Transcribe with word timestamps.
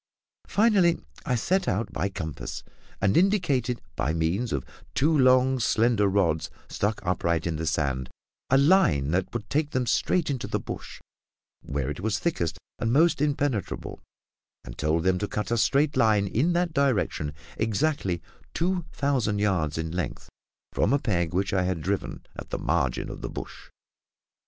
Finally, 0.47 0.99
I 1.27 1.35
set 1.35 1.67
out 1.67 1.93
by 1.93 2.09
compass, 2.09 2.63
and 2.99 3.15
indicated, 3.15 3.83
by 3.95 4.13
means 4.15 4.51
of 4.51 4.65
two 4.95 5.15
long 5.15 5.59
slender 5.59 6.07
rods 6.07 6.49
stuck 6.67 7.01
upright 7.05 7.45
into 7.45 7.61
the 7.61 7.67
sand, 7.67 8.09
a 8.49 8.57
line 8.57 9.11
that 9.11 9.31
would 9.31 9.47
take 9.47 9.69
them 9.69 9.85
straight 9.85 10.31
into 10.31 10.47
the 10.47 10.59
bush 10.59 11.01
where 11.61 11.87
it 11.91 11.99
was 11.99 12.17
thickest 12.17 12.57
and 12.79 12.91
most 12.91 13.21
impenetrable, 13.21 14.01
and 14.65 14.75
told 14.75 15.03
them 15.03 15.19
to 15.19 15.27
cut 15.27 15.51
a 15.51 15.55
straight 15.59 15.95
line 15.95 16.25
in 16.25 16.53
that 16.53 16.73
direction, 16.73 17.31
exactly 17.57 18.23
two 18.55 18.85
thousand 18.91 19.37
yards 19.37 19.77
in 19.77 19.91
length 19.91 20.29
from 20.73 20.93
a 20.93 20.97
peg 20.97 21.31
which 21.31 21.53
I 21.53 21.61
had 21.61 21.79
driven 21.79 22.25
at 22.35 22.49
the 22.49 22.57
margin 22.57 23.07
of 23.11 23.21
the 23.21 23.29
bush. 23.29 23.69